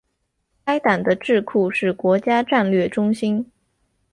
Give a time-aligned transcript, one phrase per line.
[0.65, 3.45] 该党的智库是国家战略中心。